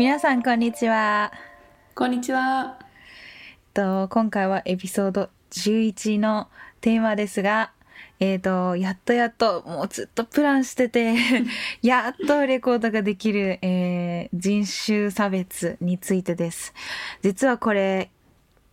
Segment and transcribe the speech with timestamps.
[0.00, 1.30] 皆さんこんにちは。
[1.94, 2.78] こんにちは。
[3.74, 6.48] と今回はエピソード11の
[6.80, 7.72] テーマですが、
[8.18, 11.16] えっ、と、やっとやっと、もうずっとプランしてて、
[11.82, 16.72] やっとレコードができる、えー、人種差別についてです。
[17.20, 18.10] 実はこれ、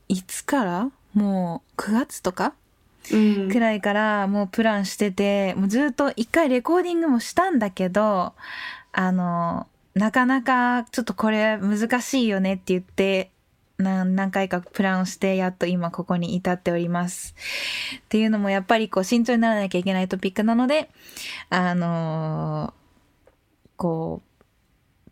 [0.07, 0.91] いつから？
[1.13, 2.53] もう9月とか？
[3.11, 8.33] うんくらいからもうプランしてて、もうずっと一回レコーディングもしたんだけど、
[8.93, 13.31] あの、なかなかちょっとこれ難しいよねって言って、
[13.79, 17.35] 何回かプランをして、やっと今ここに至っております。
[17.97, 20.89] っていうのもやっぱりこう慎重にならなきゃいけないトピックなので、
[21.49, 22.73] あの
[23.75, 24.26] こう、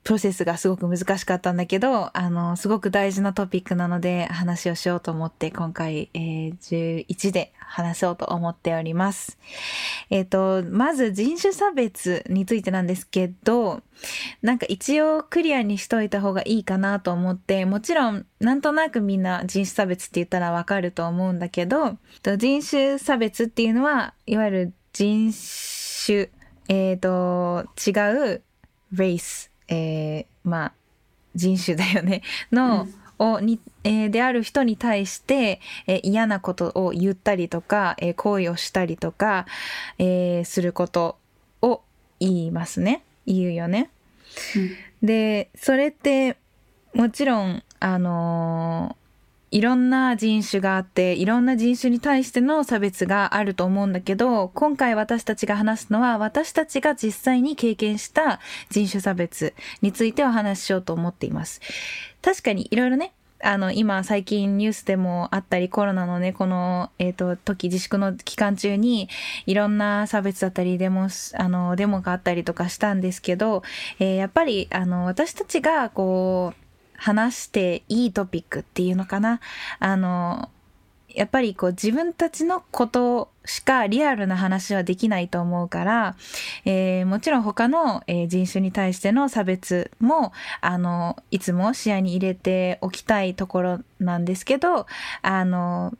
[0.05, 9.39] プロセスがすごく難しかったんだけど、あの、すごく大事なトピックなので話をしようと思って今回、えー11で話そうと思っております。
[10.11, 13.81] えっ、と、まず人種差別についてなんですけど、
[14.43, 21.97] なんか一応クリアにしといた方がいいかなと思って、もちろんなんとなくみんな人種差別って言ったらわかると思うんだけど、
[22.37, 25.33] 人種差別っていうのは、いわゆる人
[26.05, 26.29] 種、
[26.67, 27.89] えっ、と、違
[28.33, 28.43] う
[28.93, 30.73] race、えーまあ、
[31.35, 32.21] 人種だよね、
[32.51, 39.45] の、をに、えーである人に対して、えー嫌なことを言ったりとか、えー行為をしたりとか、
[39.97, 41.17] えーすること
[41.61, 41.81] を
[42.19, 43.03] 言いますね。
[43.25, 43.89] 言うよね。
[45.01, 46.37] で、それって、
[46.93, 49.04] もちろん、あのー
[49.55, 61.61] いろんな人種があって、いろんな人種に対しての差別があると思うんだけど、今回私たちが話すのは、私たちが実際に経験した人種差別についてお話ししようと思っています。
[62.21, 69.07] 確かにいろいろね、あの、今最近ニュースでもあったり、コロナのね、この、えっ、と、時自粛の期間中に、
[69.45, 73.63] いろんな差別だったり、デモ、あの、デモがあったりとかしたんですけど、
[73.99, 76.64] えーやっぱり、あの、私たちが、こう、
[76.97, 79.39] 話していいトピックっていうのかな？
[79.79, 80.49] あの、
[81.09, 86.15] やっぱりこう自分たちのことしかリアルな話はできないと思うから、
[86.65, 94.87] えーもちろん他の、え人種に対しての差別も、あの、いつも視野に入れておきたいところなんですけど、
[95.21, 95.93] あの、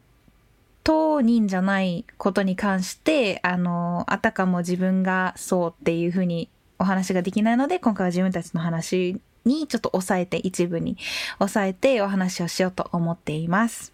[0.84, 10.97] 当人じゃないことに関して、あの、あたかも自分がそうっていうふうにお話ができないので、今回は自分たちの話にちょっと抑えて、一部に
[11.39, 13.94] 抑えてお話をしようと思っています。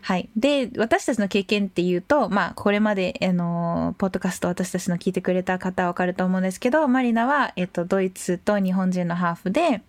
[0.00, 0.28] はい。
[0.36, 9.82] で、私たちの経験っていうと、まあ、これまで、あの、ポッドキャスト私たちの聞いてくれた方はわかると思うんですけど、マリナは、えっと、ドイツと日本人のハーフで、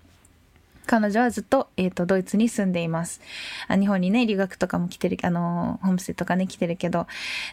[0.85, 3.21] 彼女はずっと、えっ、と、ドイツに住んでいます。
[3.67, 7.07] あ日本にね、留学とかも来てる、あの、ホームステイとかね、来てるけど。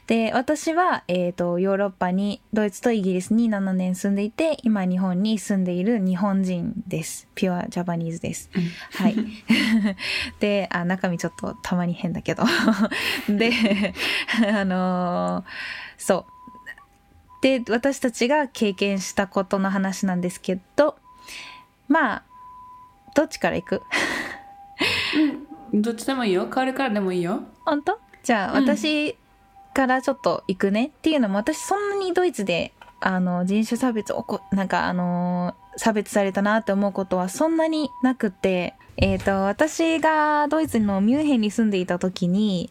[0.07, 7.29] で、私は、えっ、と、ヨーロッパに、ドイツとイギリスに7年住んでいて、今日本に住んでいる日本人です。
[7.35, 8.51] ピュアジャパニーズです。
[8.93, 9.17] はい。
[10.41, 12.45] で、あ、中身ちょっとたまに変だけど。
[13.29, 13.95] で、
[14.49, 15.45] あのー
[16.03, 17.43] そう。
[17.43, 20.97] で、私たちが経験したことの話なんですけど、
[21.89, 22.23] まあ、
[23.15, 23.83] どっちから行く？
[25.75, 26.45] どっちでもいいよ。
[26.47, 27.43] 変わるからでもいいよ。
[27.65, 27.99] 本当？
[28.23, 29.17] じゃあ、うん私
[29.75, 42.71] からちょっと行くねっていうのも私そんなにドイツであの人種差別をこなんかあのー差別されたなって思うことはそんなになくてえっ、と私がドイツのミュンヘンに住んでいた時に、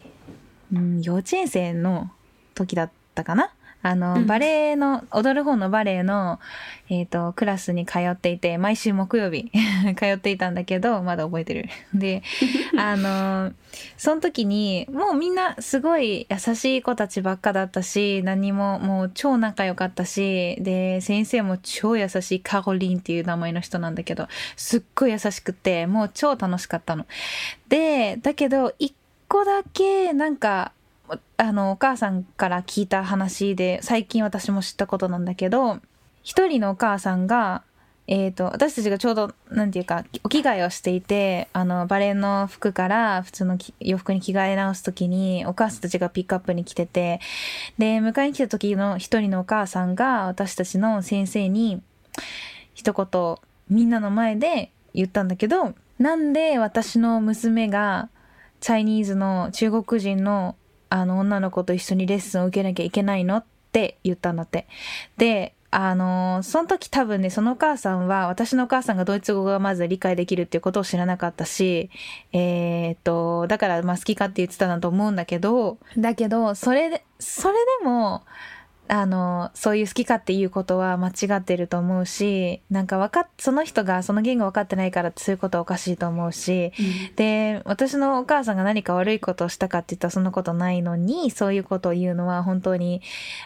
[0.72, 2.12] うん、幼稚園生の
[2.54, 3.52] 時だったかな？
[3.82, 6.38] あの、うんバレエの踊る方のバレエの、
[6.88, 9.50] えっとクラスに通っていて毎週木曜日
[9.96, 12.22] 通っていたんだけどまだ覚えてるで
[12.78, 13.52] あの
[13.96, 27.06] その時にもうみんなすごい優しい子たちばっかだったし何ももう超仲良かったしで先生も超優しいカロリンっていう名前の人なんだけどすっごい優しくてもう超楽しかったの。
[27.68, 28.94] でだけど一
[29.28, 30.72] 個だけなんか
[31.36, 35.80] あのお母さんから聞いた話で最近私も知ったことなんだけど
[36.22, 37.62] 一人のお母さんが
[38.08, 47.20] えー、と私たちがちょうどなんていうかお着替えをしていてあのバレエの服から普通の洋服に着替え直す時にお母さんたちがピックアップに来てて
[47.78, 51.80] で迎えに来た時の一人のお母さんが私たちの先生に
[52.74, 53.36] 一言
[53.70, 58.08] みんなの前で言ったんだけどなんで私の娘が
[58.60, 60.56] チャイニーズの中国人の
[60.94, 63.38] あの女の子と一緒にレッスンを受けなきゃいけないの？
[63.38, 64.66] って言ったんだって。
[65.16, 71.88] で、あのーその時多分ね、そのお母さんは、私のお母さんがドイツ語がまず理解できるっていうことを知らなかったし、
[72.34, 78.24] えーっと、だからまあ好きかって言ってたなと思うんだけど、だけど、それで、それでも、
[78.94, 86.74] あのそういう好き勝手言うことは間違ってると思うしなんかわかっその人がその言語分かってないからそういうことはおかしいと思うし、
[87.16, 93.00] で私のお母さんが何か悪いことをしたかって言ったらそんなことないのにそういうことを言うのは本当に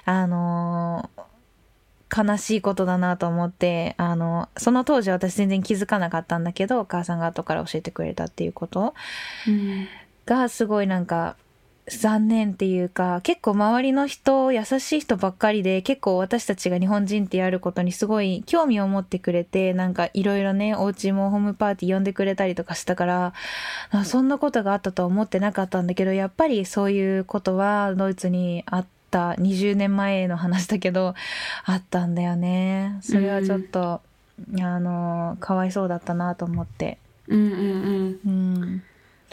[0.04, 1.10] あの
[2.12, 8.94] 悲しいことだなと思ってあのその当時私全然気づかなかったんだけどお母さんが後から教えてくれたっていうこと
[9.46, 9.86] うん。
[10.26, 11.36] がすごいなんか
[11.88, 23.32] 残念っていうか結構周りの人優しい人ばっかりで結構私たちが日本人ってやることにすごい興味を持ってくれてなんかいろいろねお家もホームパーティー呼んでくれたりとかしたから
[23.90, 31.14] あそんなことがあったとは思ってなかったんだけどやっぱりそういうことはドイツにあった20年前の話だけど
[31.64, 32.98] あったんだよね。
[33.00, 34.00] それはちょっと、
[34.60, 36.98] あのかわいそうだったなと思って。
[37.28, 38.60] うんうんうん。
[38.62, 38.82] うん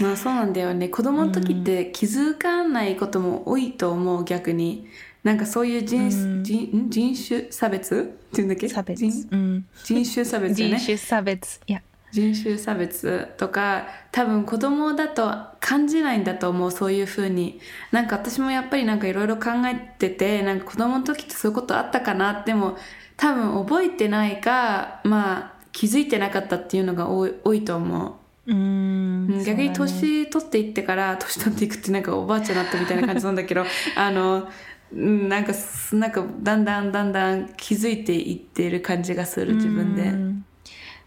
[0.03, 0.89] まあそうなんだよね。
[0.89, 4.87] 子供の時って気づかないことも多いと思う逆に。
[5.23, 6.43] なんかそういう人,、うん。
[6.43, 6.89] 人ん？
[6.89, 7.95] 人種差別？
[7.95, 8.67] っていうんだっけ？
[8.67, 8.99] 差別。
[8.99, 9.27] 人？
[9.31, 9.65] うん。
[9.83, 11.61] 人種差別よね人種差別。
[11.65, 11.81] いや。
[12.11, 17.59] 人種差別とか多分子供だと感じないんだと思うそういう風に。
[17.91, 22.77] なんか私もやっぱりなんかいろいろ考えててなんか子供の時ってそういうことあったかなでも
[23.17, 28.13] 多分覚えてないかまあ気づいてなかったっていうのが多い多いと思う。
[28.47, 34.47] うーんうん逆に年取っていってから 年取っていくってなんかおばあちゃんになったみたいな感じなんだけど あの
[34.93, 40.03] うんなんかすなんかだんだんだんだん気づいていってる感じがする自分で。
[40.03, 40.45] うん。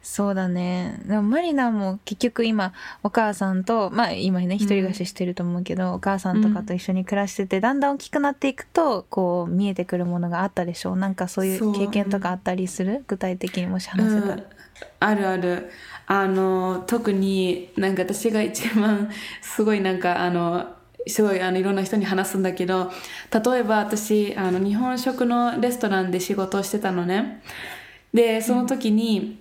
[0.02, 1.00] そうだね。
[1.04, 2.72] でもマリナも結局今
[3.02, 10.96] お母さんとまあ今ね一人暮らししてると思うけど、お母さんとかと一緒に暮らしてて、だんだん大きくなっていくとこう見えてくるものがあったでしょう。
[10.96, 11.72] なんかそういう。
[11.72, 13.04] 経験とかあったりする？
[13.08, 14.42] 具体的にもし話せたら、うん、
[15.00, 15.70] あるある
[16.06, 19.10] あの特になんか私が一番
[19.42, 20.66] すごいなんかあの
[21.08, 22.90] すごいあのいろんな人に話すんだけど
[23.32, 27.42] 例えば私あの日本食のレストランで仕事をしてたのね
[28.12, 29.38] でその時に、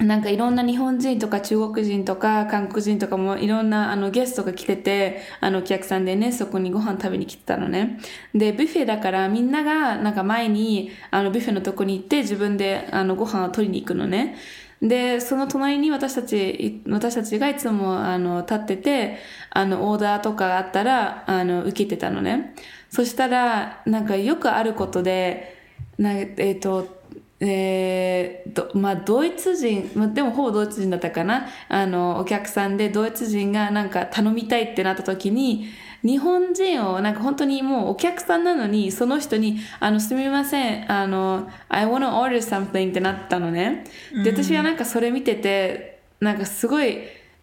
[0.00, 8.00] なんかいろんな日本人とか中国人とか韓国人とかもいろんなあのゲストが来てて、あのお客さんでね、そこにご飯食べに来てたのね。
[8.34, 14.36] で、ビュッフェだからみんながなんか前にあのビュッフェのとこに行って自分であのご飯を取りに行くのね。
[14.82, 19.18] で、その隣に私たち、私たちがいつもあの立ってて、
[19.50, 22.54] あのオーダーとかあったらあの受けてたのね。
[22.88, 25.58] そしたら、なんかよくあることで、
[25.98, 27.00] なえっ、と、
[27.40, 35.68] えーどまあ、ドイツ人、まあ、でもほぼドイツ人だったかなあのお客さんでドイツ人がなんか頼みたいってなった時に
[36.02, 43.84] 日本人をなんか本当にもうお客さんなのにその人に「あのすみませんあの I wanna order something」ってなったのね。
[44.24, 46.98] で私はなんかそれ見ててなんかすごい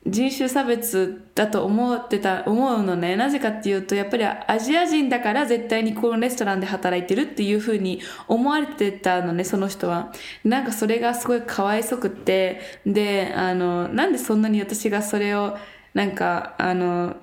[0.05, 3.15] 人種差別だと思ってた思うのね。
[3.15, 10.13] なぜかっていうとやっぱりアジア人だから絶対にこのレストランで働いてるっていう風に思われてたのねその人は。
[10.43, 12.61] なんかそれがすごいかわいそくって。
[12.85, 15.57] であのなんでそんなに私がそれを
[15.93, 17.17] なんかあの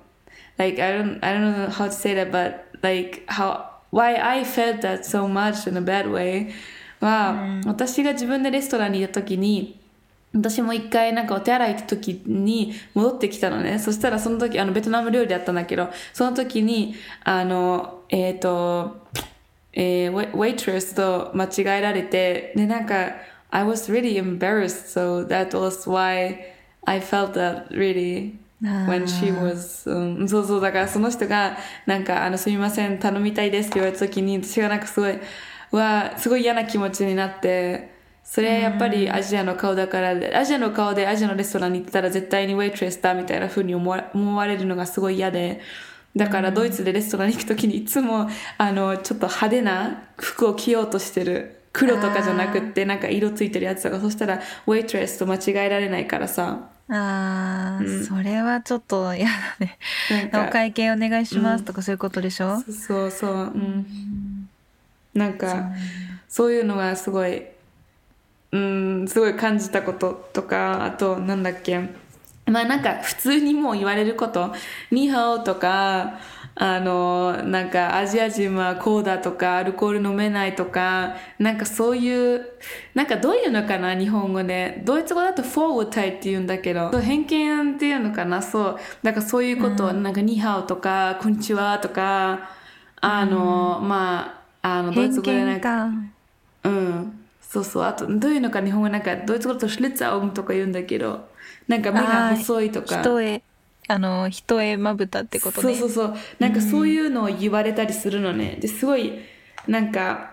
[0.59, 4.45] like I don't I don't know how to say that but like how why I
[4.45, 6.53] felt that so much in a bad way
[7.01, 9.79] は、私が自分でレストランにいた時に
[10.35, 13.79] 私も一回なんかお手洗い行った時に戻ってきたのね。
[13.79, 19.07] そしたらその時、あのベトナム料理だったんだけど、その時に、あの、えっ、と、
[19.73, 23.13] えー、ウェウェイトレスと間違えられて、で、なんか、
[23.51, 26.53] I was really embarrassed, so that was why
[26.85, 31.57] I felt that really when she was、うん、そうそう、だからその人が、
[31.87, 35.19] なんか、あの、すみません、頼みたいですって言われた時に、私がなんかすごい、
[35.73, 37.93] うわ、すごい嫌な気持ちになって、
[38.23, 45.61] それやっぱりアジアの顔だから、アジアの顔でアジアのレストランに行ったら絶対にウェイトレスだみたいな風に思われるのがすごい嫌で、
[46.17, 51.61] だからドイツでレストランに行くときにいつも、あの、ちょっと派手な服を着ようとしてる。
[51.73, 56.71] 黒とかじゃなくって、なんか色ついてるやつとか、そしたらウェイトレスと間違えられないからさ。
[56.89, 59.79] あー、それはちょっと嫌だね。
[60.35, 63.45] お会計お願いしますとかそういうことでしょ、そうそう、う。
[63.47, 64.49] ん。
[65.15, 65.71] なんか、
[66.29, 67.43] そういうのがすごい、
[68.53, 71.79] うん、すごい感じたこととか、あと、なんだっけ、
[72.47, 74.53] まあなんか普通にもう言われること、
[74.91, 76.19] ニーハオとか、
[76.57, 82.47] あの、なんかアジア人はこうだとか、アルコール飲めないとか、なんかそういう、
[82.95, 84.81] なんかどういうのかな、日本語で。
[84.85, 88.79] ドイツ語だとフォーウタイって言うんだけど、偏見っていうのかな、そう。
[89.03, 92.51] なんかそういうこと、なんかニーハオとか、こんにちはとか、
[93.01, 95.87] あの、まあ、あの、ドイツ語でなん偏か、
[96.65, 97.21] うん。
[97.41, 97.83] そうそう。
[97.85, 101.29] あと、どういうのか日本語なんか、ドイツ語だとシュリッツァーオンとか言うんだけど、
[101.69, 103.03] なんか目が細いとか。
[103.03, 103.44] 一重
[103.87, 106.17] あの一重まぶたってことねそうそうそう。
[106.39, 108.57] なんかそういうのを言われたりするのね。
[108.61, 109.19] ですごい、
[109.69, 110.33] なんか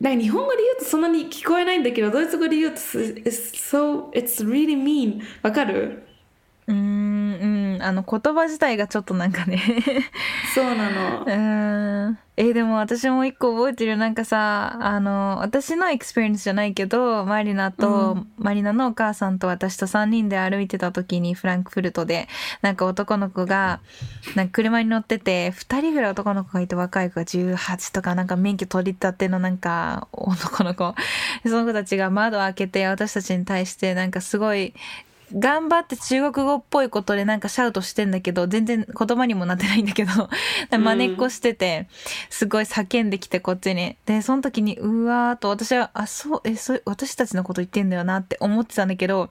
[0.00, 6.02] なんか日本語で言うとそんなに聞こえないんだけどドイツ語で言うと so it's really mean わかる？
[6.68, 7.82] うーんうん。
[7.82, 9.60] あの言葉自体がちょっとなんかね。
[10.54, 11.22] そうなの。
[11.26, 12.18] うーん。
[12.36, 13.96] えーでも私も一個覚えてる。
[13.96, 18.28] なんかさあの私の experience じゃないけどマリナと、うん。
[18.38, 22.28] マリナのお母さんと私と3人で歩いてた時にフランクフルトで
[22.62, 23.80] なんか男の子が
[24.36, 30.94] なんか車に乗ってて2人ぐらい男の子がいて若い子が18とかなんか免許取り立てのなんか男の子。
[31.42, 34.74] でその子たちが窓を開けて私たちに対してなんかすごい
[35.34, 40.10] 頑張って中国語っぽいことでなんかシャウトしてんだけど、全然言葉にもなってないんだけど、
[40.70, 41.88] 真似っこしてて、
[42.30, 43.96] すごい叫んできてこっちに。
[44.06, 49.30] で、その時に、うわーと私は、あ、そう、え、そう、私たちのこと言ってんだよなって思ってたんだけど、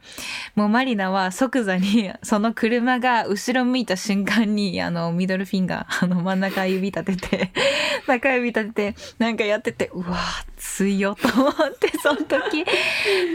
[0.56, 7.52] もうマリナは即座に、その車が後ろ向いた瞬間に、あの、ミドルフィンガー、あの、真ん中指立てて、
[8.08, 12.66] 中指立てて、なんかやってて、うわー、強と思って、その時。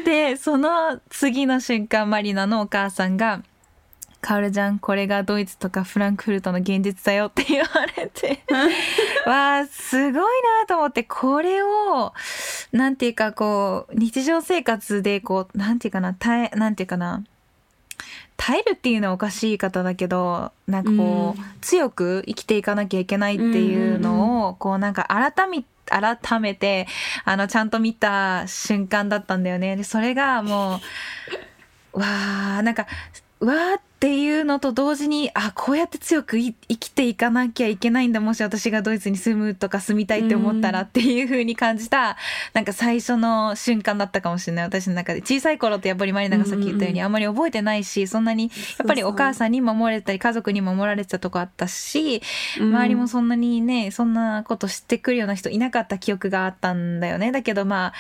[0.04, 3.42] で、その次の瞬間、マリナのお母さんが、
[4.20, 8.40] カオルちゃん、これがドイツとかフランクフルトの現実だよって言われて、
[9.24, 12.12] わあ、すごいなと思って、これを、
[12.72, 17.22] なんていうかこう、日常生活でこう、なんていうかな、耐え、なんていうかな、
[18.36, 21.44] 耐えるっていうのはおかしい言い方だけど、なんかこう、うん。
[21.60, 26.86] 強く生きていかなきゃいけないっていうのを、こうなんか改め、改めて、
[27.24, 29.76] あの、ちゃんと見た瞬間だったんだよね。
[29.76, 30.80] で、それがもう、
[31.96, 32.86] わあ、なんか、
[33.40, 38.20] わーっていうのと同時に、あ、こうやって強くい生きていかなきゃいけないんだ。
[38.20, 42.16] もし私がドイツに住むとか住みたいって思ったらっていう風に感じた、
[42.52, 44.64] なんか最初の瞬間だったかもしれない。
[44.66, 45.20] 私の中で。
[45.20, 52.22] 小さい頃ってやっぱりマリナがさっき言ったように、あんまり覚えてないし、そんなに、やっぱりお母さんに守られたり、家族に守られてたとこあったし、
[52.58, 57.32] 周りもそんなにね、そんなこと知ってくるような人いなかった記憶があったんだよね。
[57.32, 57.92] だけどまあ、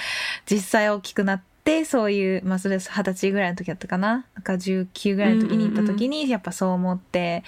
[0.44, 4.26] 実際大きくなって、そういう、まあそれ二十歳ぐらいの時だったかな。
[4.34, 7.44] なんか19ぐらいの時に行った時に、やっぱそう思って、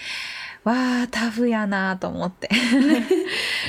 [0.65, 2.49] わあ、タフやなと思って。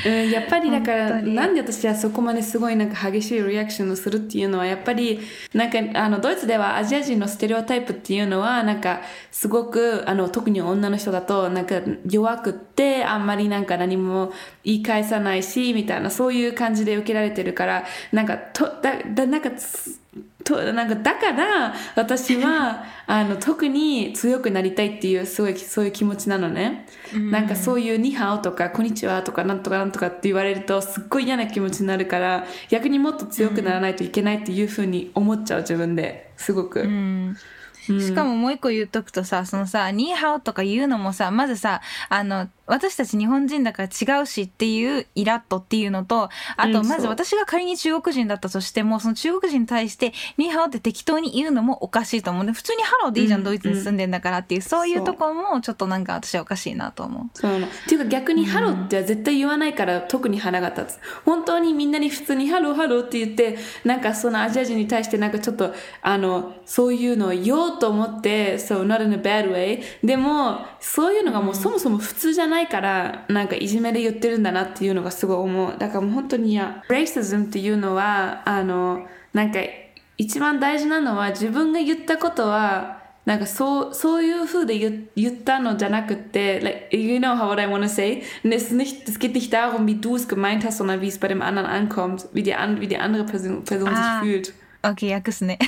[0.05, 5.19] うん、やっぱり だからなんで私はそこまですごいなんか激しいリアクションをするっていうのはやっぱり
[5.53, 9.01] なんかあのドイツではアジア人のステレオタイプっていうのはなんか
[9.31, 19.99] すごくあの特に女の人だとなんか弱くってあんまりなんか何も言い返さないしみたいなそういう感じで受けられてるからなんかとだだなんかつ
[20.43, 26.87] となんかだから私は あの特に強くなりたいっていうすごいそういう気持ちなのね。
[27.13, 36.81] なんかそういう「ニハオ」とか「こんにちは」とかなんとかなんとかって言われるとすっごい嫌な気持ちになるから逆にもっと強くならないといけないっていうふうに思っちゃう自分ですごく。
[36.81, 37.37] うんうん
[37.99, 52.43] しかももう一個言っとくとさ、そのさ、ニーハオとか言うのもさ、まずさ、あの、私たち日本人だから違うしっていうイラッとっていうのと、あと、うんまず私が仮に中国人だったとしても、その中国人に対して、ニーハオって適当に言うのもおかしいと思う。
[52.43, 52.51] ね。
[52.53, 54.89] 普通にハローでいいじゃん、うんドイツに住んでんだからっていう、そう。
[54.89, 57.29] いうところもちょっとなんか私はおかしいなと思う。
[57.33, 60.99] そうっていうか逆に「ハロー」っては絶対言わないから特に腹が立つ。
[61.25, 79.59] 本当にみんなに普通に「ハローハロー」って言ってなんかそのアジア人に対してなんかちょっとあのそういうのを言おうと思って「そう not in a bad way」でもそういうのがもうそもそも普通じゃないからなんかいじめで言ってるんだなっていうのがすごい思うだからもう本当に嫌 racism っていうのはあのなんか
[80.17, 88.23] 一番大事なのは自分が言ったことはなんかそうそういう風で言言ったのじゃなくて、like, you know how I want to say?
[88.43, 91.09] Und es, ist nicht, es geht nicht darum, wie du es gemeint hast, sondern wie
[91.09, 94.21] es bei dem anderen ankommt, wie die, an, wie die andere Person, Person Ah.
[94.23, 94.53] sich fühlt.
[94.81, 95.59] 訳すね。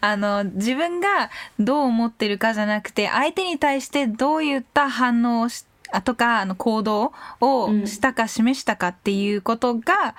[0.00, 10.14] あの、自分がどう思ってるかじゃなくて、相手に対してどういった反応をしあとか、あの、行動をしたか示したかっていうことが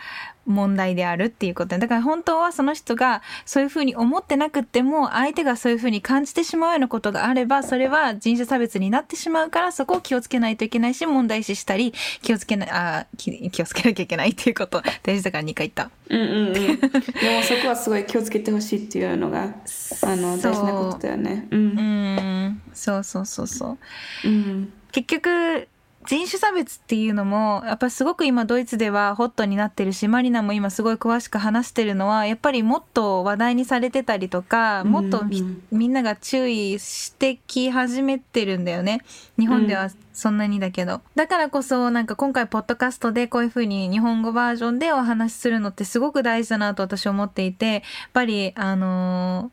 [0.47, 15.91] 問題であるっていうことねだから本当はその人がそういうふうに思ってなくっても、相手がそういうふうに感じてしまうようなことがあれば、それは人種差別になってしまうから、そこを気をつけないといけないし、問題視したり、気をつけない、あ気気をつけなきゃいけないっていうこと、大事だから2回言った。
[16.09, 16.53] うんうんうん。
[16.53, 21.47] でもそこはすごい気をつけてほしいっていうのが、あの、大事なことだよね。
[21.51, 21.55] う。
[21.55, 23.77] うんん、そうそうそうそ
[24.23, 24.27] う。
[24.27, 24.73] うん。
[24.91, 25.67] 結局
[26.07, 35.91] 人種差別っていうのもやっぱりすごく今ドイツではホットになってるしマリナも今すごい詳しく話してるのはやっぱりもっと話題にされてたりとかもっとみ,、うんうんん。
[35.91, 39.01] なが注意してき始めてるんだよね。
[39.37, 47.81] 日本ではそんなにだけど、だからこそなんか今回ポッドキャストでこういう風に日本語バージョンでお話しするのってすごく大事だなと私は思っていてやっ
[48.13, 49.51] ぱりあの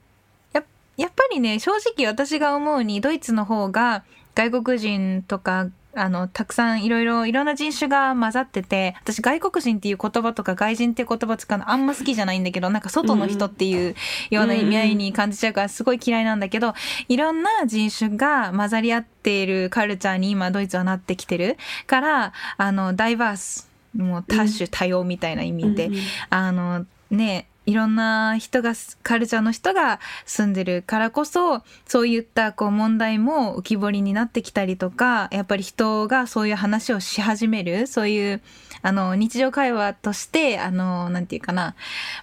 [0.52, 0.64] ーや
[0.96, 13.94] やっぱりね正直私が思うにドイツの方が外国人とかあの、たくさんいろいろ、いろんな人種が混ざってて、私外国人っていう言葉とか外人っていう言葉使うのあんま好きじゃないんだけど、なんか外の人っていう
[14.30, 16.74] ような意味合いに感じちゃうからすごい嫌いなんだけど、
[17.08, 21.56] いろんな人種が混ざり合っているカルチャーに今ドイツはなってきてる。
[21.86, 25.90] から、あの、ダイバース、もう多種多様みたいな意味で、
[26.30, 38.42] あの、ね、いろんな人が、カルチャーの人が住んでるからこそ、そういったこう問題も浮き彫りになってきたりとか、やっぱり人がそういう話をし始める、そういう、
[38.82, 41.74] あの、日常会話として、あの、なんていうかな、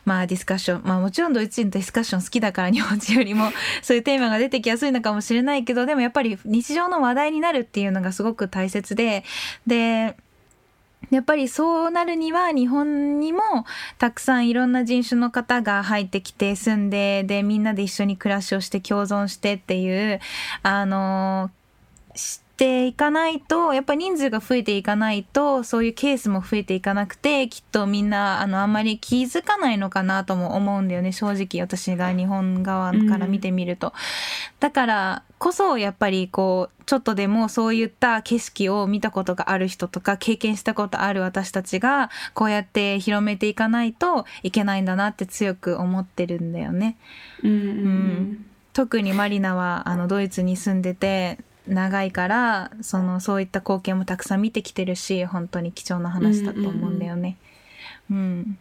[0.05, 9.23] まあディスカッション、まあもちろんドイツ人ディスカッション好きだから日本人よりも そういうテーマが出てきやすいのかもしれないけど、でもやっぱり日常の話題になるっていうのがすごく大切で、
[9.65, 10.15] で、
[11.09, 13.41] やっぱりそうなるには日本にも
[13.97, 20.19] たくさんいろんな人種の方が入ってきて住んででみんなで一緒に暮らしをして共存してっていう
[20.63, 21.49] あの
[22.61, 33.87] ていかないと、やっぱり人数が増えていかないと、そういうケースも増えていかなくて、きっとみんな、あの、あんまり気づかないのかなとも思うんだよね、正直私が日本側から見てみると。
[33.87, 33.93] うん、
[34.59, 46.97] だからこそ、やっぱりこう、ちょっとでもそういった景色を見たことがある人とか、経験したことある私たちが、こうやって広めていかないといけないんだなって強く思ってるんだよね。
[47.43, 53.41] うん、うん特にマリナはあのドイツに住んでて長いからそのそう。
[53.41, 57.37] いった光景もたくさん見てきてるし本当に貴重な話だと思うんだよね。
[58.09, 58.57] うん、うんうん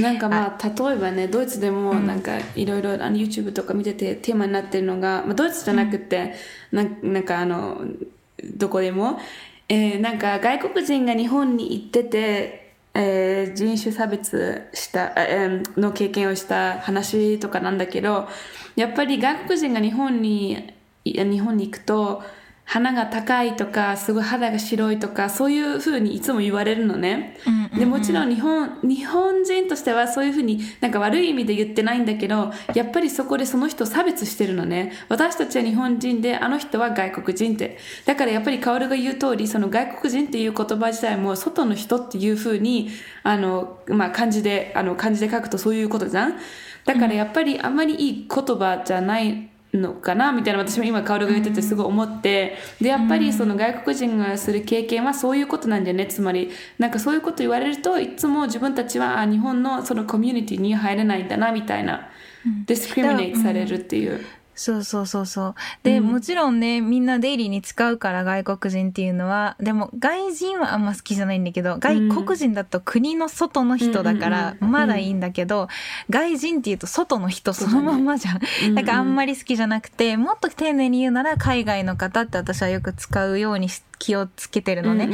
[0.00, 6.34] なんかまあ例えばねドイツでもなんかいろいろ YouTube とか見ててテーマになってるのが、まあ、ドイツじゃなくて、
[6.70, 7.84] うん、なんかあの
[8.44, 9.18] どこでも、
[9.68, 18.28] えー、なんか外国人が日本に行ってて、えー、人種差別した、えー、の経験をした話とかなんだけど
[18.76, 20.72] やっぱり外国人が日本に
[21.04, 22.22] 日本に行くと
[22.66, 27.38] 鼻が高いとかすごい肌が白いとかそういうふうにいつも言われるのね、
[27.78, 34.92] でもちろん日本日本人としてはそういうふうになんか悪い意味で言ってないんだけどやっぱりそこでその人を差別してるのね。
[35.08, 37.78] 私たちは日本人であの人は外国人って。
[38.04, 42.90] だからやっぱり薫が言う通りその外国人っていう言葉自体も外の人っていうふうに
[43.22, 46.36] あの、まあ、漢字であの漢字で書くとそういうことじゃん。
[46.84, 56.06] だからやっぱりあんまりいい言葉じゃないのかなみたいな私も今薫が言っててすごい思ってでやっぱりその外国人がする経験はそういうことなんだよね。
[56.06, 62.08] つまりなんかそういうこと言われるといつも自分たちはあ日本のそのコミュニティに入れないんだなみたいな。
[62.66, 64.24] ディスクリミネートされるっていう。
[64.56, 65.54] そうそうそうそう。
[65.82, 75.68] で、うん、もちろんね、みんなデイリーに使うから外国人っていうのは、でも外人はあんま好きじゃないんだけど、外国人だと国の外の人だからまだいいんだけど、
[76.08, 78.34] 外人っていうと外の人そのまんまじゃ
[78.68, 78.74] ん。
[78.74, 85.08] だからあんまり好きじゃなくて、もっと丁寧に言うなら海外の方って私はよく使うようにし気をつけてるのね。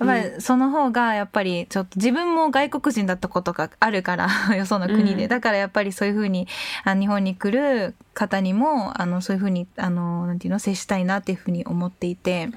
[0.00, 6.48] まあ、その方がやっぱりちょっと自分も外国人だったことがあるから よその国で、だからやっぱりそういうふうに
[6.84, 12.50] あ日本に来る方にもあのそういうふうにあのなんていうの接したいなっていうふうに思っていて。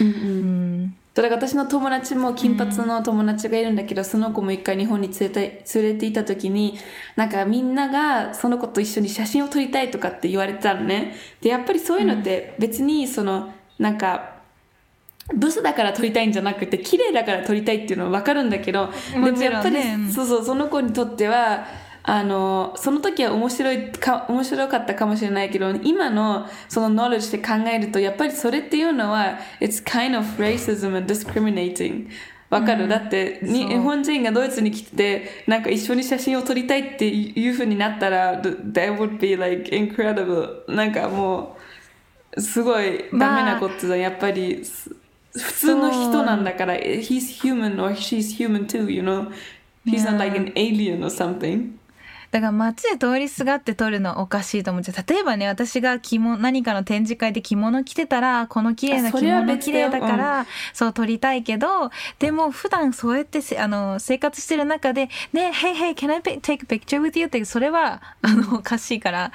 [0.00, 0.96] うん、うん。
[1.14, 6.76] それ私の友達も金髪の友達がいるんだけど、うん、その子も一回日本に連れて連れていた時に
[7.14, 11.14] なんかみんながその子と一緒に写真を撮りたいとかって言われてたのね。
[11.40, 14.33] でやっぱりそういうのって別にそのなんか
[15.32, 21.66] ブスだから撮りたいんじゃなくて綺麗だから撮りたいっていうのは分かるんだけど、でもやっぱり、ね、そうそうその子にとっては
[22.02, 32.08] あのその時は面白いか面白かったかもしれないけど今のそのノ l で考えるとやっぱりそれっていうのは It's kind of racism and discriminating
[32.50, 41.56] わかる、うん、だって日本人がドイツに来てなんか一緒に写真を撮りたいっていうふうになったら That would be like incredible なんかも
[42.36, 44.62] うすごいダメなことだ、やっぱり
[45.33, 49.31] 普通の人なんだから、he's human or she's human too, you know?
[49.85, 51.79] He's not like an alien or something.
[52.34, 69.30] だから街で通りすがって撮るのはおかしいと思うじゃ例えばね私が着物何かの展示会で着物着てたらこの綺麗な着物綺麗だから、うん、そう撮りたいけどでも普段そうやってあの生活してる中で「ね Hey hey can I take a picture with you?」ってそれはあのおかしいから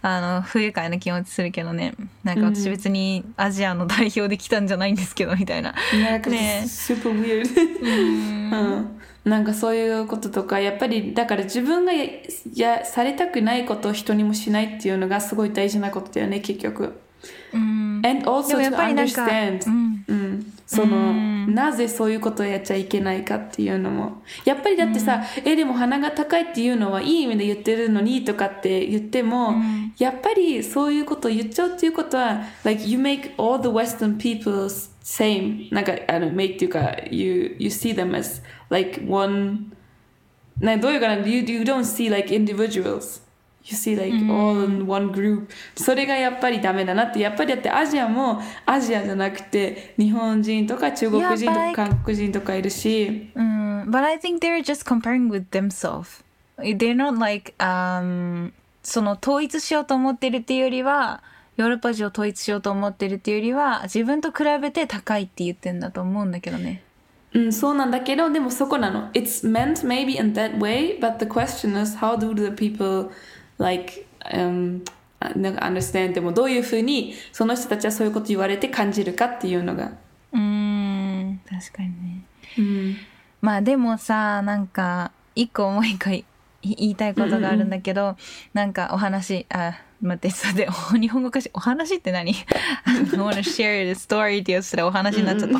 [0.00, 1.92] あの不愉快な気持ちするけどね。
[2.24, 5.74] なんか私別にアジアの代表で来たんじゃないんですけどみたいな。
[5.92, 7.46] ね、super weird
[7.82, 8.98] うん
[9.28, 11.92] なんかそういうこととかやっぱりだから自分が
[12.54, 17.00] やされたくないことを人にもしないっていうのがすごい大事なことだよね結局。
[17.52, 20.04] うん、And also to understand、うん。
[20.08, 21.12] うん、その、
[21.46, 24.22] なぜそういうことをやっちゃいけないかっていうのも。
[24.44, 29.54] やっぱりだってさ、えでも鼻が高いっていうのはいい意味で言ってるのにとかって言っても、
[29.98, 34.68] やっぱりそういうことを言っちゃうっていうことは like you make all the western people
[35.08, 39.72] same なんかあの make っていうか you, you see them as like one
[40.60, 43.22] などういうかな you, you don't see like individuals
[43.64, 55.48] you see like all in one group それがやっぱりダメだなってやっぱりだってアジアもアジアじゃなくて日本人とか中国人とか韓国人とかいるしうん But I think they're just comparing with
[55.50, 56.22] themselves
[56.58, 61.22] They're not like、um, その統一しようと思ってるっていうよりは
[61.58, 66.84] ヨーロッパ人を統一しようと思ってるっていうよりは自分と比べて高いって言ってんだと思うんだけどね
[67.34, 69.10] うん、そうなんだけど、でもそこなの。
[69.12, 73.10] It's meant maybe in that way, but the question is how do the people
[73.58, 74.82] like、um,
[75.36, 79.92] なんか understand でもどういうふうにその人たちはそういうこと言われて感じるかっていうのが。
[80.32, 82.22] うーん確かにね
[82.56, 82.96] うん。
[83.42, 86.24] まあでもさなんか一個もう一回
[86.62, 88.16] 言いたいことがあるんだけど、
[88.54, 92.32] なんかお話あ待ってそれでお日本語かしお話って何？
[92.86, 95.58] I wanna share the story ってらお話になっちゃった。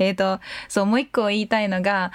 [0.00, 2.10] えっとそうもう一個言いたいのが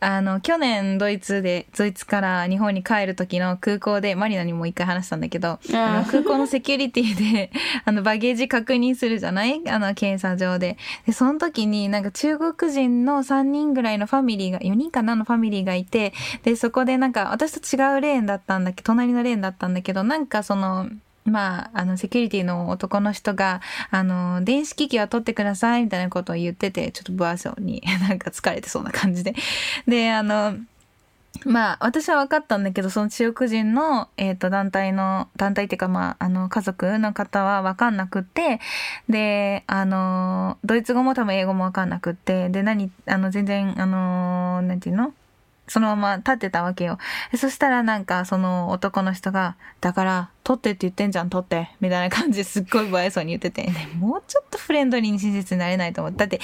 [0.00, 7.52] あの去年ドイツでドイツから日本に帰る時の空港でマリナにも一回話したんだけどあの空港のセキュリティで
[7.84, 9.62] あのバゲージ確認するじゃない？
[9.68, 10.76] あの検査場で。
[11.06, 18.82] でその時になんか中国人の3人ぐらいのファミリーが4人かなのファミリーがいてでそこでなんか私と違うレーンだったんだけ？
[18.82, 20.88] ど隣のレーンだったんだけどなんかその
[21.24, 29.34] まあ、あの、セキュリティの男の人が、あの、電子機器は取ってください、みたいなことを言ってて、ちょっと不安そうに、 なんか疲れてそうな感じで。
[29.86, 30.56] で、あの、
[31.44, 38.60] まあ、私は分かったんだけど、その中国人の、えっ、と、団体の、団体っていうか、まあ、あの、家族の方は分かんなくって、
[39.08, 45.14] で、あの、ドイツ語も多分英語も分かんなくって、で、何、あの、全然、あの、なんていうの？
[45.68, 46.98] そのまま立ってたわけよ。
[47.36, 51.70] そしたらなんかその男の人が、だから、取ってって言ってんじゃん、取って。
[51.80, 56.18] みたいな感じですっごい不愛想に言ってて、ね、もうちょっとフレンドリーに親切になれないと思って。
[56.18, 56.40] だって、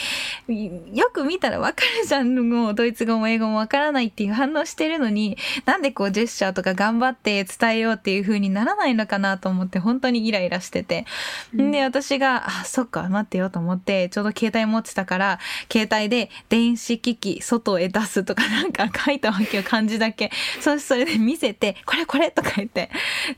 [0.92, 11.04] よく見たらわかるじゃん、もうドイツ語も英語もわからないっていう反応してるのに、なんでこうジェスチャーとか頑張って伝えようっていう風にならないのかなと思って、本当にイライラしてて。
[11.52, 15.40] で、私が、あ、そっか、待ってよと思って、ちょうど携帯持ってたから、
[15.72, 20.30] 携帯で電子機器外へ出すとかなんか書いたわけよ、漢字だけ。
[20.61, 22.90] そしてそれで見せて、これこれとか言って、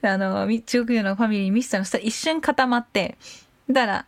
[0.02, 3.16] あの、み中国人のファミリーに見せたのそしたら一瞬固まって、
[3.68, 4.06] だから、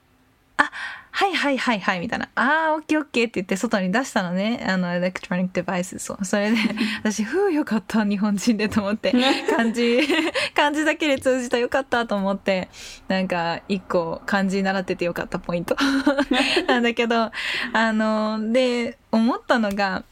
[0.56, 0.70] あ、
[1.14, 6.24] はいはいはいはいみたいな、あーオッケーオッケーって言って外に出したのね、あの、エレクトロニックデバイス、そう。
[6.24, 6.56] それで、
[7.04, 9.12] 私、ふうよかった、日本人でと思って、
[9.54, 9.98] 漢字、
[10.56, 12.70] 漢字だけで通じたよかったと思って、
[13.08, 15.76] なんか、一個漢字習っててよかったポイント。
[16.66, 17.30] なんだけど、
[17.74, 20.04] あの、で、思ったのが、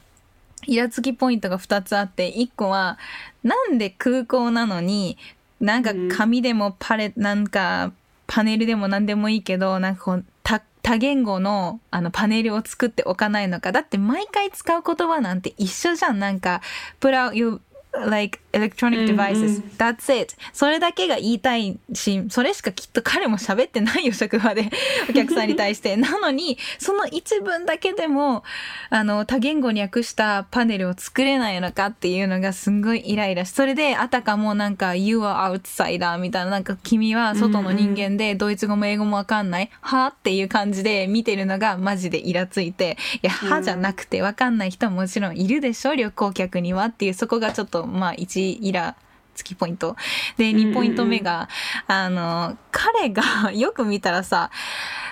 [0.66, 2.98] イラつきポイントが2つあって、1個は、
[3.42, 5.16] なんで空港なのに、
[5.60, 7.92] なんか紙でもパレ、なんか
[8.26, 13.72] パネルでも何でもいいけど、なんかこう、多多言語のあのパネルを作っておかないのか。
[13.72, 16.18] だって毎回使う言葉なんて一緒じゃん。
[16.18, 16.62] なんか、
[17.00, 17.60] put out your
[17.92, 20.34] like electronic うん devices、that's it.
[20.52, 24.70] それだけが言いたいしそれしかきっと彼も喋ってないよ職場で。
[25.08, 25.96] お客さんに対して。
[25.96, 28.44] なのにその一文だけでも
[28.90, 42.96] あの多言語に訳したパネルを作れないのかっていうのがすんごいイライラしそれであたかもなんか You are outsider みたいななんか君は外の人間でドイツ語も英語もわかんないはっていう感じで見てるのがマジでイラついて。
[43.22, 48.96] いやはじゃなくてわかんない人ももちろんいるでしょ旅行客にはっていうそこがちょっとまあ1イラ
[49.34, 49.96] つきポイント。
[50.36, 51.48] で、2ポイント目が、
[51.86, 54.50] あの、彼が よく見たらさ、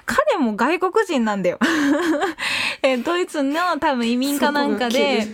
[0.05, 1.59] 彼も外国人なんだよ。
[2.83, 5.27] えドイツの多分移民かなんかで、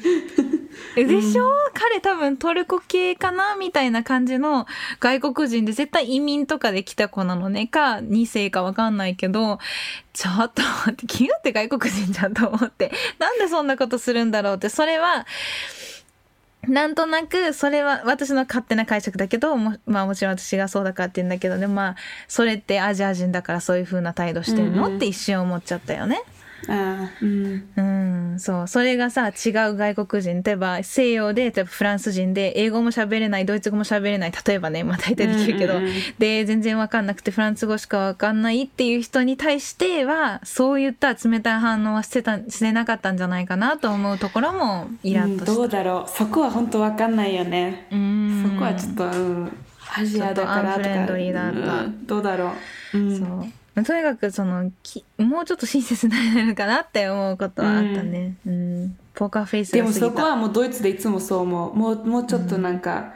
[0.96, 4.66] えでしょ、彼多分トルコ系かなみたいな感じの
[5.00, 7.66] 外国人で絶対移民とかで来た子なのね。
[7.66, 9.58] か2世かわかんないけど
[10.12, 12.92] ちょっと待って 君だって外国人じゃんと思って。
[13.18, 14.68] なんでそんなことするんだろうって。
[14.68, 15.26] それは
[16.68, 21.96] なんとなく、それは私の勝手な解釈だけど、もまあもちろん私がそうだからって言うんだけど、でもまあ、
[22.28, 26.22] それってアジア人だからそういう風な態度してるの、うんうんって一瞬思っちゃったよね。
[26.68, 27.68] ああ、うん。
[27.76, 27.93] うん、
[28.38, 28.68] そう。
[28.68, 45.54] それがさ、違う外国人、例えば西洋で、例えばフランス人で、英語も喋れない、ドイツ語も喋れない、例えばね、まあ大体できるけど、うんうんうんで、全然わかんなくてフランス語しかわかんないっていう人に対しては、そういった冷たい反応はしてた、してなかったんじゃないかなと思うところも、イラッとした。
[45.54, 47.86] どうだろうそこは本当わかんないよね。
[47.90, 49.56] うんそこはちょっと、うん、
[49.96, 52.52] アジアだからとかフレンドリーだったうんどうだろ
[52.92, 53.63] う、うん、そう。
[53.82, 58.36] とにかくそのきもうちょっと親切になれるかなって思うことはあったね。
[58.46, 58.96] うん。
[59.14, 61.38] ポーカーフェイスでもそこはもうドイツでいつもそう。
[61.40, 63.14] 思うもうもうちょっとなんか、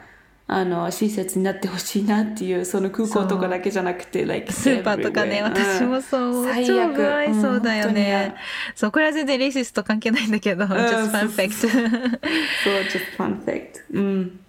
[0.51, 8.33] あの施設になってほしいなっていうその空港とかだけじゃなくて like スーパーとかね私もそう、最超悪不愛想だようんね、
[8.73, 11.71] そうこれは全然レイシスト関係ないんだけど、just そう fun fact そう
[12.81, 14.39] just fun fact うん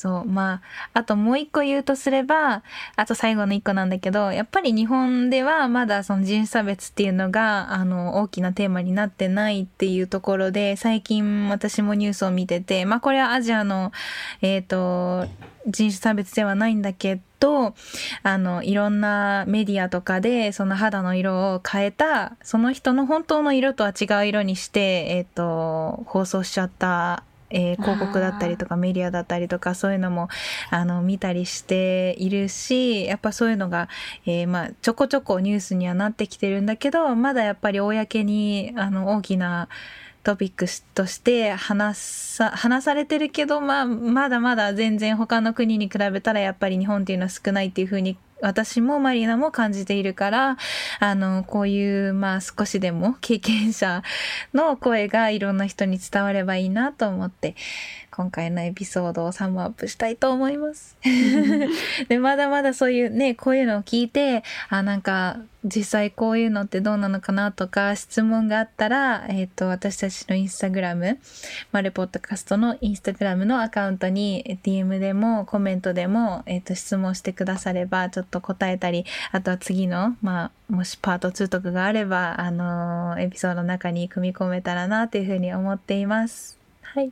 [0.00, 0.62] そうま
[0.94, 2.62] ああともう一個言うとすれば
[2.96, 13.92] あと最後の一個なんだけどやっぱり日本ではまだその人種差別っていうのがあの大きなテーマになってないっていうところで最近私もニュースを見ててまあこれはアジアの
[14.40, 15.26] えっ、と
[15.66, 17.74] 人種差別ではないんだけど
[18.22, 30.28] あのいろんなメディアとかでその肌の色を変えたその人の本当の色とは違う色にして、えっと放送しちゃった、えー広告だったりとかメディアだったりとかそういうのも
[30.70, 33.88] あの見たりしているしやっぱそういうのが、
[34.26, 39.68] えーまあ、ちょこちょこニュースにはなってきてるんだけどまだやっぱり公にあの大きな
[40.22, 50.56] トピックスとして話さ話されてるけど、まあ、まだまだ全然他の国に比べたらやっぱり日本っていうのは少ないっていうふうに私もマリナも感じているから
[50.98, 54.02] あのこういうまあ少しでも経験者
[54.54, 57.54] の声がいろんな人に伝わればいいなと思って
[58.10, 60.96] 今回のエピソードをサムアップしたいと思います。
[62.08, 71.18] でまだまだそういうねこういうのを聞いてあなんか実際こういうのってどうなのかなとか質問があったら、えー、と私たちのインスタグラム
[71.70, 86.58] マルポッドキャストのインスタグラムのアカウントにえ DM でもコメントでも、えー、と質問してくださればちょっと答えたりあとは次の、まあ、もしパート2とかがあれば、あのーエピソードの中に組み込めたらなというふうに思っています。
[86.82, 87.10] はい。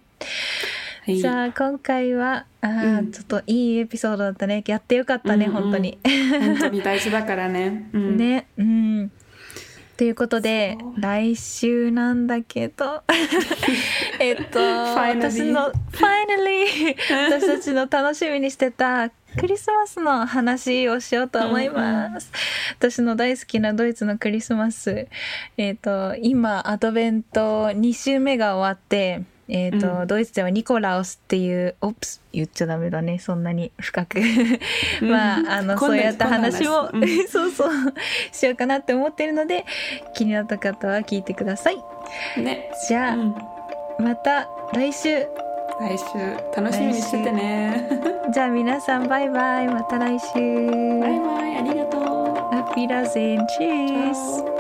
[1.05, 1.19] はい。
[1.19, 3.13] じゃあ今回はあー、うん。
[3.13, 4.63] ちょっといいエピソードだったね。
[4.67, 5.63] やってよかったね、うんうん。
[5.63, 5.99] 本当に。
[6.41, 8.47] 本当に大事だからね、うん、 ね。
[8.57, 9.11] うん。
[9.99, 13.03] ということで来週なんだけど
[14.21, 16.95] えっと私の finally
[17.29, 22.33] 私たちの楽しみにしてたクリスマスの話をしようと思います。
[22.77, 25.07] 私の大好きなドイツのクリスマス。
[25.57, 34.19] えっ、と、今、アドベント2週目が終わって、えっ、と、うんドイツではニコラウスっていう、オプス、言っちゃダメだね、そんなに深く。
[35.03, 37.71] まあ、あの、こんなそうやった話も、こん そうそう、
[38.33, 39.65] しようかなって思ってるので、
[40.15, 41.77] 気になった方は聞いてください。
[42.37, 43.35] ね、じゃあ、うん、
[44.01, 45.48] また来週。
[45.81, 46.05] 来週
[46.57, 47.89] 楽しみにしててね
[48.31, 49.69] じゃあ皆さんバイバイ。
[49.69, 50.35] また来週。
[51.01, 52.03] バイバイありがとう
[52.55, 54.58] アフィラゼンチーズ。